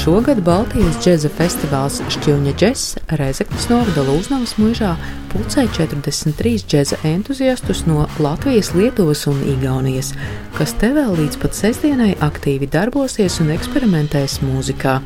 [0.00, 2.84] Šogad Baltijas džēza festivāls Šķiņa džeks
[3.20, 4.94] Reizeknas novada Lūznavas mūžā
[5.30, 10.10] pulcē 43 džēza entuziastus no Latvijas, Lietuvas un Igaunijas,
[10.56, 14.98] kas te vēl līdz pat sestdienai aktīvi darbosies un eksperimentēs mūzikā,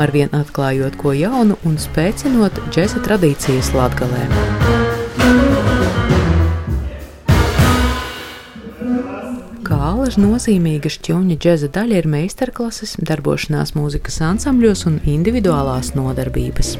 [0.00, 4.85] arvien atklājot ko jaunu un spēcinot džēza tradīcijas Latgalē.
[10.06, 16.76] Alaža nozīmīga šķūņa džēza daļa ir meistarklases, darbošanās mūzikas ansambļos un individuālās nodarbības.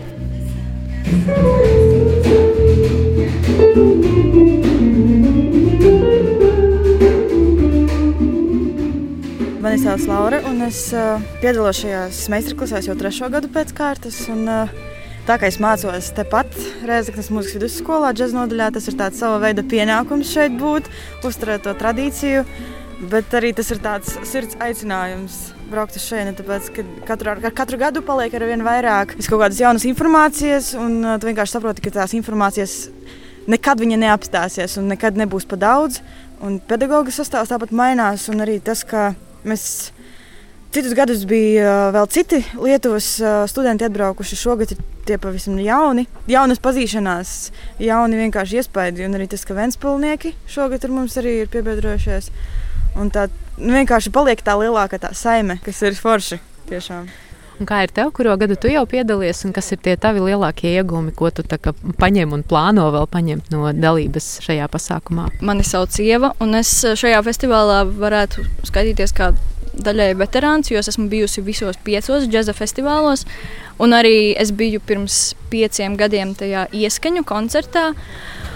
[9.58, 14.22] Mani sauc Laura, un es uh, piedalos šajās meistarklasēs jau trešo gadu pēc kārtas.
[14.30, 14.70] Un, uh,
[15.26, 16.54] tā kā es mācos tepat
[16.86, 20.95] Rēzaknes mūzikas vidusskolā, džēzus nodaļā, tas ir tāds sava veida pienākums šeit būt,
[21.26, 22.46] uzturēt to tradīciju.
[22.96, 25.34] Bet arī tas ir tāds sirds aicinājums
[25.68, 29.60] braukt uz šejieni, tāpēc, ka katru, ar katru gadu paliek ar vien vairāk kaut kādas
[29.60, 32.87] jaunas informācijas, un uh, tu vienkārši saproti, ka tās informācijas
[33.52, 36.01] nekad neapstāsies un nekad nebūs pa daudz.
[36.40, 39.10] Un pedagoģa sastāvs tāpat mainās, un arī tas, ka
[39.45, 39.90] mēs
[40.73, 44.38] citus gadus bija uh, vēl citi Lietuvas uh, studenti atbraukuši.
[44.40, 47.35] Šogad ir tie pavisam jauni, jaunas pazīšanās,
[47.85, 52.32] jauni vienkārši iespaidi, un arī tas, ka Ventspilnieki šogad ar mums arī ir piebiedrojušies.
[52.96, 56.40] Un tā nu, vienkārši paliek tā lielākā tā saime, kas ir forši.
[56.66, 57.06] Tiešām.
[57.56, 60.74] Un kā ir tev, kuru gadu tu jau piedalies, un kas ir tie tavi lielākie
[60.76, 61.44] iegūmi, ko tu
[61.96, 65.30] paņem un plāno vēl paņemt no dalības šajā pasākumā?
[65.41, 69.30] Mani sauc Ieva, un es šajā festivālā varētu skaitīties kā
[69.77, 73.27] daļai veterāns, jo es esmu bijusi visos piecos džēza festivālos,
[73.82, 77.91] un arī es biju pirms pieciem gadiem tajā ieskaņu koncertā.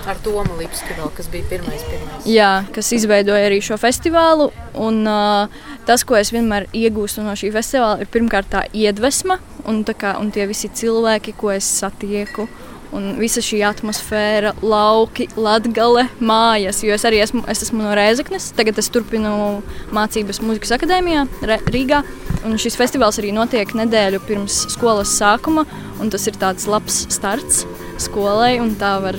[0.09, 2.25] Ar Tomu Lipski vēl, kas bija pirmais, pirmais.
[2.25, 4.49] Jā, kas izveidoja arī šo festivālu.
[4.81, 9.37] Un, uh, tas, ko es vienmēr iegūstu no šī festivāla, ir pirmkārt tā iedvesma
[9.69, 12.49] un, tā kā, un tie visi cilvēki, ko es satieku.
[12.97, 16.81] Un visa šī atmosfēra, lauki, latgale, mājas.
[16.83, 18.49] Jo es arī esmu, es esmu no Rēzaknes.
[18.59, 19.61] Tagad es turpinu
[19.95, 21.27] mācības mūzikas akadēmijā
[21.71, 22.03] Rīgā.
[22.49, 25.67] Un šis festivāls arī notiek nedēļu pirms skolas sākuma.
[26.11, 27.63] Tas ir tāds labs starts
[28.01, 29.19] skolai, un tā var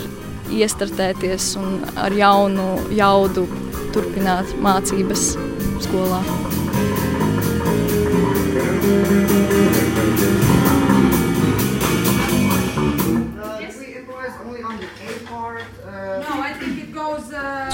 [0.51, 2.67] iestartēties un ar jaunu
[2.97, 3.47] jaudu
[3.95, 5.35] turpināt mācības
[5.85, 6.21] skolā.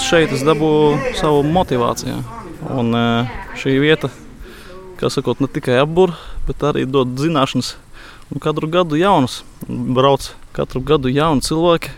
[0.02, 2.22] Šeit es dabūju savu motivāciju.
[2.74, 4.10] Un eh, šī vieta,
[4.98, 6.14] kā sakot, ne tikai apbūr,
[6.48, 7.74] bet arī dod zināšanas.
[8.28, 11.92] Un katru gadu jaunus brauc, katru gadu jauni cilvēki,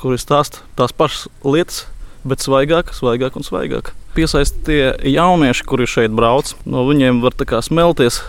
[0.00, 1.84] kuri stāsta tās pašas lietas,
[2.28, 3.92] bet svaigāk, svaigāk un svaigāk.
[4.12, 8.20] Piesaist tie jaunieši, kuri šeit brauc, no viņiem var smelties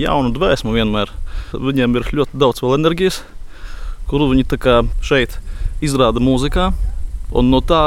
[0.00, 1.12] jaunu dvēsmu vienmēr.
[1.52, 3.20] Viņiem ir ļoti daudz vēl enerģijas,
[4.08, 4.48] kuru viņi
[5.04, 5.36] šeit
[5.84, 6.70] izrāda mūzikā.
[7.36, 7.82] Un no tā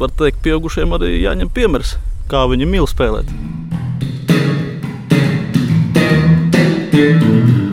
[0.00, 1.96] var teikt, pieaugušiem arī jāņem piemērs,
[2.30, 3.30] kā viņi mīl spēlēt.
[6.98, 7.67] thank you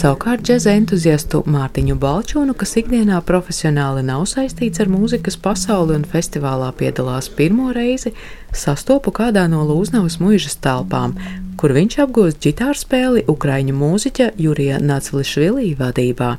[0.00, 6.70] Savukārt džēza entuziastu Mārtiņu Balčūnu, kas ikdienā profesionāli nav saistīts ar mūzikas pasauli un festivālā
[6.78, 8.14] piedalās pirmo reizi,
[8.56, 11.12] sastopu kādā no Lūznavas mūžas telpām,
[11.60, 16.30] kur viņš apgūst ģitāru spēli Ukraiņu mūziķa Jurija Nacilišvilī vadībā.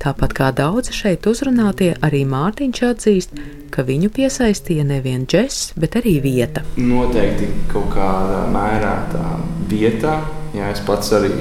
[0.00, 3.36] Tāpat kā daudzi šeit uzrunātie, arī Mārtiņš atzīst,
[3.76, 6.64] ka viņu piesaistīja nevien džeks, bet arī vieta.
[6.80, 9.36] Noteikti kaut kādā mērā tā
[9.68, 10.22] vietā.
[10.56, 11.32] Jā, es pats arī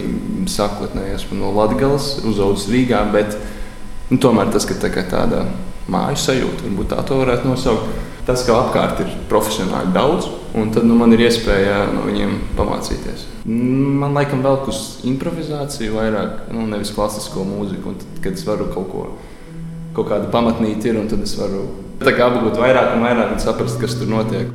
[0.50, 3.36] sākotnēji esmu no Latvijas, uzaugusi Rīgā, bet
[4.10, 5.46] nu, tomēr tas, ka tā tāda
[5.92, 10.86] māju sajūta, varbūt tā to varētu nosaukt, tas, ka apkārt ir profesionāli daudz, un tad
[10.88, 13.28] nu, man ir iespēja no viņiem pamācīties.
[13.46, 18.70] Man laikam vēl uz improvizāciju vairāk, nu, nevis klasisko mūziku, un tad, kad es varu
[18.74, 19.08] kaut ko,
[19.98, 21.66] kaut kādu pamatnīti ir, un tad es varu
[22.02, 24.50] kā apgūt vairāk un vairāk un saprast, kas tur notiek.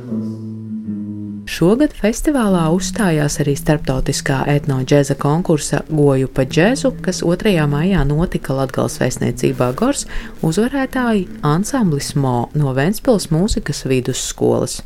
[1.57, 7.53] Šogad festivālā uzstājās arī starptautiskā etnoģēza konkursa Goju pa džēzu, kas 2.
[7.71, 10.03] maijā notika Latgales vēstniecībā Gors,
[10.45, 14.83] uzvarētāji ansamblis Mo no Ventspils mūzikas vidusskolas,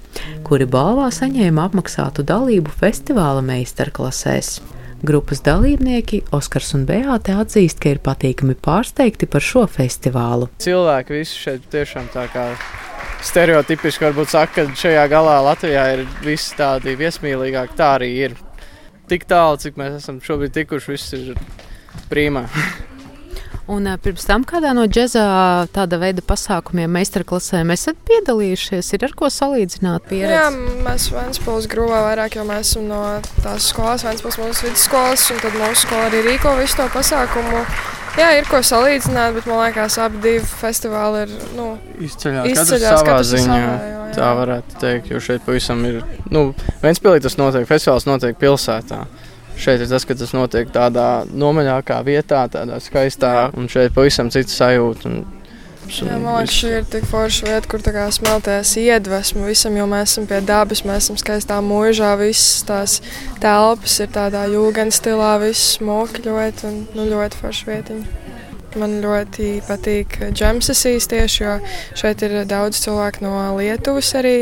[0.48, 4.62] kuri balvā saņēma apmaksātu dalību festivāla meistarklasēs.
[5.04, 10.48] Grupas dalībnieki Oskars un Beāte atzīst, ka ir patīkami pārsteigti par šo festivālu.
[10.64, 12.48] Cilvēki visi šeit tiešām tā kā
[13.26, 17.78] stereotipiski varbūt saka, ka šajā galā Latvijā ir visi tādi viesmīlīgāki.
[17.78, 18.40] Tā arī ir.
[19.12, 21.36] tik tālu, cik mēs esam šobrīd tikuši, viss ir
[22.08, 22.48] prīmā.
[23.72, 25.22] Un uh, pirms tam kādā no džēza
[25.76, 30.34] tāda veida pasākumiem, meistarklasēm esat piedalījušies, ir ar ko salīdzināt pieredzi?
[30.34, 30.50] Jā,
[30.88, 33.02] mēs Vēnspils grūvā vairāk, jo mēs esam no
[33.44, 37.64] tās skolas, Vēnspils mūsu vidusskolas, un tad mūsu skola arī rīko visu to pasākumu.
[38.20, 41.68] Jā, ir ko salīdzināt, bet man liekas, abi divi festivāli ir nu,
[42.04, 42.50] izceļās.
[42.52, 43.46] Izceļās savā ziņā.
[43.48, 44.16] Savā, jo, jā.
[44.18, 46.02] Tā varētu teikt, jo šeit pavisam ir.
[46.34, 46.50] Nu,
[46.84, 49.06] Vēnspilī tas notiek, festivāls notiek pilsētā.
[49.62, 54.58] Šeit ir tas, ka tas notiek tādā nomaļākā vietā, tādā skaistā, un šeit pavisam cits
[54.60, 55.08] sajūta.
[55.08, 55.41] Un,
[55.92, 57.82] Jā, man liekas, šī ir tik forša vieta, kur
[58.16, 63.02] smelties iedvesmu visam, jo mēs esam pie dabas, mēs esam skaistā mūžā, visas tās
[63.44, 68.20] telpas ir tādā jūgana stilā, viss smokļot un nu, ļoti forša vietiņa.
[68.80, 71.56] Man ļoti patīk džemsesijas tieši, jo
[72.00, 74.38] šeit ir daudz cilvēku no Lietuvas arī.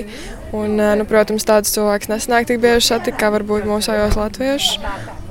[0.53, 4.77] Un, nu, protams, tādus cilvēkus nesanāk tik bieži satikt, kā varbūt mūsējos latviešus.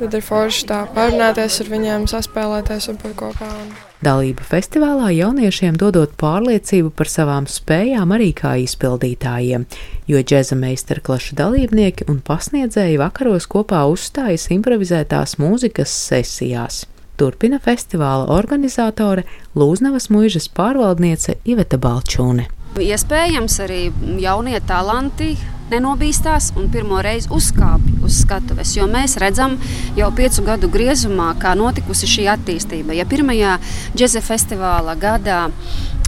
[0.01, 3.53] Tad ir forši tā parunāties ar viņiem, saspēlēties un būt kopā.
[3.63, 3.88] Un...
[3.99, 9.65] Dalība festivālā jauniešiem dodot pārliecību par savām spējām arī kā izpildītājiem,
[10.07, 16.85] jo džēza meistarklašu dalībnieki un pasniedzēji vakaros kopā uzstājas improvizētās mūzikas sesijās.
[17.19, 19.27] Turpina festivāla organizatore
[19.59, 22.47] Lūznavas mūžas pārvaldniece Iveta Balčūne.
[22.79, 23.89] Iespējams, arī
[24.23, 25.33] jaunie talanti
[25.73, 28.75] nenobīstās un pirmo reizi uzkāpj uz skatuves.
[28.79, 29.59] Jo mēs redzam
[29.99, 32.97] jau piecu gadu griezumā, kā notikusi šī attīstība.
[32.97, 33.59] Ja pirmajā
[33.97, 35.47] džēza festivāla gadā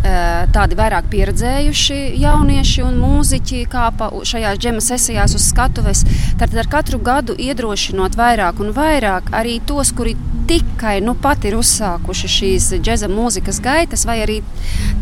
[0.00, 6.06] Eh, tādi vairāk pieredzējuši jaunieši un mūziķi kāpa šajās džema sesijās uz skatuves.
[6.40, 10.14] Tad ar katru gadu iedrošinot vairāk un vairāk arī tos, kuri
[10.50, 14.41] tikai nu pat ir uzsākuši šīs džēza mūzikas gaitas, vai arī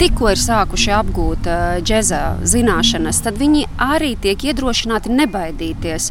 [0.00, 6.10] tikko ir sākuši apgūt uh, džēza zināšanas, tad viņi arī tiek iedrošināti nebaidīties.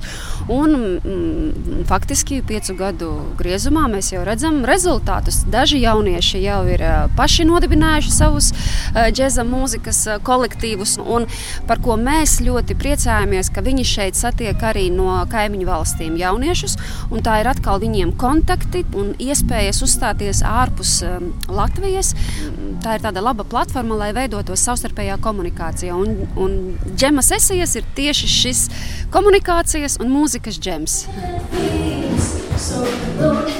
[0.54, 5.44] Un, mm, faktiski piecu gadu griezumā mēs jau redzam rezultātus.
[5.54, 8.54] Daži jaunieši jau ir uh, paši nodibinājuši savus
[8.98, 11.28] Eh, džēza mūzikas eh, kolektīvus, un
[11.69, 16.78] par ko mēs ļoti priecājamies, ka viņi šeit satiek arī no kaimiņu valstīm jauniešus,
[17.12, 22.13] un tā ir atkal viņiem kontakti un iespējas uzstāties ārpus um, Latvijas.
[22.83, 26.57] Tā ir tāda laba platforma, lai veidotos savstarpējā komunikācijā, un, un
[26.95, 28.65] džema sesijas ir tieši šis
[29.13, 31.01] komunikācijas un mūzikas džems.
[32.57, 32.81] So,
[33.21, 33.53] Lord,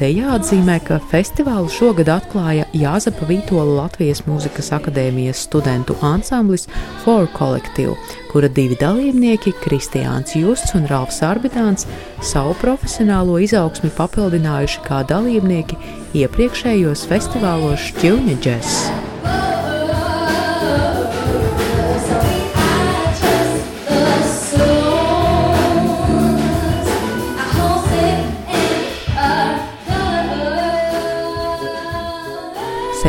[0.00, 6.64] Te jāatzīmē, ka festivālu šogad atklāja Jāzepa Vītola Latvijas Mūzikas akadēmijas studentu ansamblis
[7.02, 7.98] For Collective,
[8.30, 11.84] kura divi dalībnieki, Kristiāns Justs un Ralfs Arbidāns,
[12.24, 15.76] savu profesionālo izaugsmi papildinājuši kā dalībnieki
[16.24, 19.09] iepriekšējos festivālos Šķilņa džess.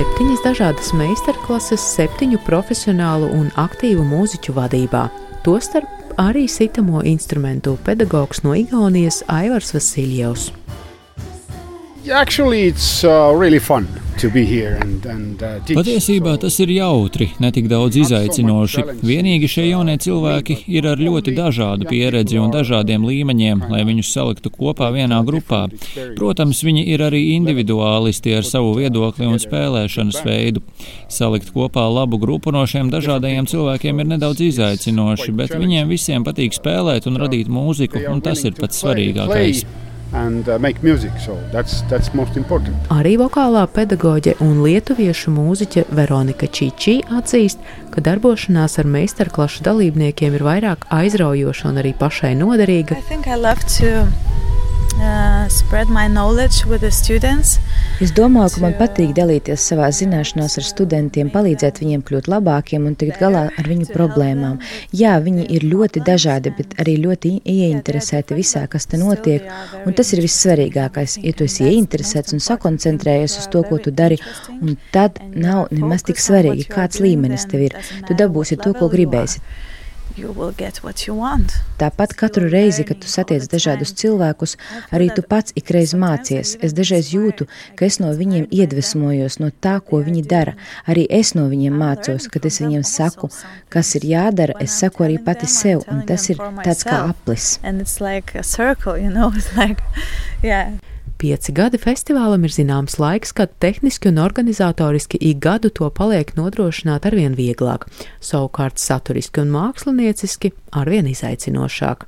[0.01, 5.03] Septiņas dažādas meistarklases, septiņu profesionālu un aktīvu mūziķu vadībā.
[5.45, 10.49] Tostarp arī sitamo instrumentu pedagogs no Igaunijas Aivars Vasiljevs.
[12.09, 13.85] Actually, it's uh, really fun.
[14.21, 18.83] And, and, uh, Patiesībā tas ir jautri, ne tik daudz izaicinoši.
[19.01, 24.53] Vienīgi šie jaunie cilvēki ir ar ļoti dažādu pieredzi un dažādiem līmeņiem, lai viņus saliktu
[24.53, 25.63] kopā vienā grupā.
[26.19, 30.61] Protams, viņi ir arī individuālisti ar savu viedokli un spēlēšanas veidu.
[31.09, 36.53] Salikt kopā labu grupu no šiem dažādajiem cilvēkiem ir nedaudz izaicinoši, bet viņiem visiem patīk
[36.57, 39.65] spēlēt un radīt mūziku, un tas ir pats svarīgākais
[40.13, 41.11] and uh, make music.
[41.19, 42.75] So that's, that's most important.
[42.93, 47.61] Arī vokālā pedagoģe un lietuviešu mūziķe Veronika Čīčī atzīst,
[47.93, 52.99] ka darbošanās ar meistarklašu dalībniekiem ir vairāk aizraujoša un arī pašai noderīga.
[53.01, 54.30] Uh,
[58.01, 62.97] es domāju, ka man patīk dalīties savā zināšanās ar studentiem, palīdzēt viņiem kļūt labākiem un
[62.99, 64.59] tikt galā ar viņu problēmām.
[64.97, 69.47] Jā, viņi ir ļoti dažādi, bet arī ļoti ieinteresēti visā, kas te notiek.
[69.85, 71.19] Un tas ir vissvarīgākais.
[71.23, 74.19] Ja tu esi ieinteresēts un sakoncentrējies uz to, ko tu dari,
[74.59, 77.77] un tad nav nemaz tik svarīgi, kāds līmenis tev ir.
[78.07, 79.43] Tu dabūsi to, ko gribēsi.
[81.79, 84.57] Tāpat katru reizi, kad tu satiec dažādus cilvēkus,
[84.93, 86.53] arī tu pats ikreiz mācies.
[86.61, 87.47] Es dažreiz jūtu,
[87.79, 90.55] ka es no viņiem iedvesmojos no tā, ko viņi dara.
[90.85, 93.31] Arī es no viņiem mācos, kad es viņiem saku,
[93.73, 97.57] kas ir jādara, es saku arī pati sev, un tas ir tāds kā aplis.
[101.21, 107.05] Pieci gadi festivālam ir zināms laiks, kad tehniski un organizatoriski ik gadu to paliek nodrošināt
[107.05, 107.85] arvien vieglāk,
[108.25, 110.49] savukārt saturiski un mākslinieciski
[110.81, 112.07] arvien izaicinošāk.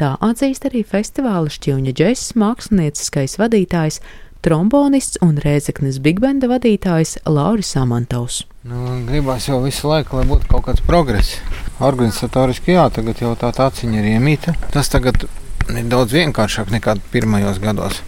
[0.00, 4.00] Tā atzīst arī festivāla šķiņa džesis mākslinieckais vadītājs,
[4.40, 8.46] trombonists un rēzeknes bigbenda vadītājs Lauris Samantovs.
[8.64, 11.36] Nu, gribās jau visu laiku, lai būtu kaut kāds progress.
[11.84, 14.56] Organizatoriski jā, tagad jau tā aciņa ir iemīta.
[14.72, 15.28] Tas tagad
[15.72, 18.00] ir daudz vienkāršāk nekā pirmajos gados.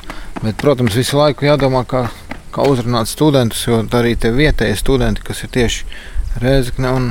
[0.43, 2.07] Bet, protams, visu laiku jādomā, kā,
[2.53, 5.85] kā uzrunāt studentus, jo arī tie vietējie studenti, kas ir tieši
[6.37, 7.05] Rēzekne un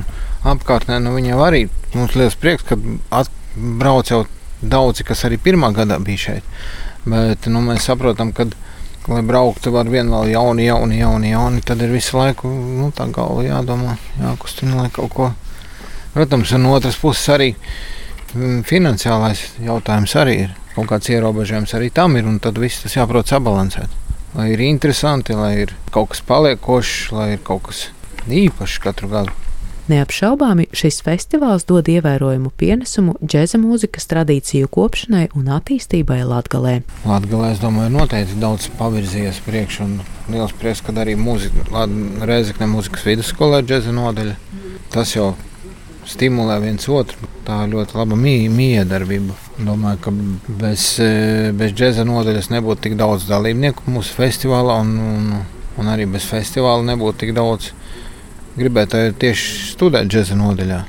[0.45, 1.63] apkārtnē, nu, viņiem arī
[1.95, 2.77] mums liels prieks, ka
[3.09, 4.19] atbrauc jau
[4.61, 6.51] daudzi, kas arī pirmā gadā bija šeit.
[7.09, 8.45] Bet nu, mēs saprotam, ka,
[9.09, 13.07] lai brauktu var vien vēl jauni, jauni, jauni, jauni tad ir visu laiku nu, tā
[13.13, 15.31] galva jādomā, jākustina, lai kaut ko.
[16.13, 17.51] Protams, un otras puses arī
[18.67, 20.55] finansiālais jautājums arī ir.
[20.75, 23.91] Kaut kāds ierobežojums arī tam ir, un tad viss tas jāprot sabalansēt.
[24.35, 27.87] Lai ir interesanti, lai ir kaut kas paliekošs, lai ir kaut kas
[28.27, 29.35] īpašs katru gadu.
[29.85, 36.79] Neapšaubāmi šis festivāls dod ievērojumu pienesumu džēza mūzikas tradīciju kopšanai un attīstībai Latvijā.
[37.05, 41.85] Latvijā, es domāju, noteikti daudz pavirzījies priekšā, un liels prieks, ka arī mūzika,
[42.25, 44.35] Reizekne mūzikas vidusskolē džēza nodaļa.
[44.89, 45.35] Tas jau
[46.09, 47.34] stimulē viens otru.
[47.45, 49.35] Tā ļoti laba miedarbība.
[49.61, 50.13] Domāju, ka
[50.63, 50.85] bez,
[51.53, 55.27] bez džēza nodaļas nebūtu tik daudz dalībnieku mūsu festivālā, un, un,
[55.77, 57.69] un arī bez festivāla nebūtu tik daudz
[58.57, 60.81] gribētu tieši studēt džēza nodaļā.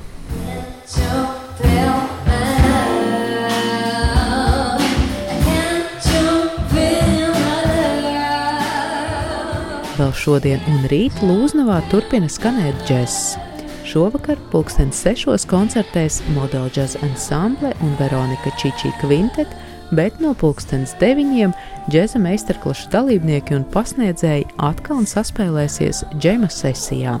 [9.97, 13.46] Vēl šodien un rīt Lūznavā turpina skanēt džēzs.
[13.87, 19.47] Šovakar pulkstenis sešos koncertēs Model Jazz Ensemble un Veronika Čičī Kvintet,
[19.95, 21.53] bet no pulkstenes deviņiem
[21.87, 27.15] džēza meistarklašu dalībnieki un pasniedzēji atkal saspēlēsies džema sesijā.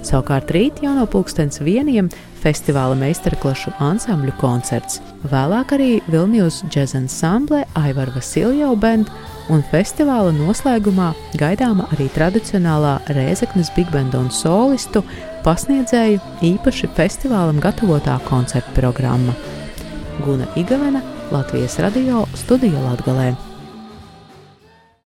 [0.00, 2.08] Savukārt rīt jau no pulkstens vieniem
[2.40, 5.02] festivāla meistarklašu ansambļu koncerts.
[5.28, 9.12] Vēlāk arī Vilnius džez ensemble, Aivar Vasiljo band
[9.52, 15.04] un festivāla noslēgumā gaidāma arī tradicionālā Rēzeknes Big Band un solistu
[15.44, 16.20] pasniedzēju
[16.52, 19.36] īpaši festivālam gatavotā koncerta programma.
[20.24, 23.49] Guna Igavena, Latvijas radio studija Latgalē.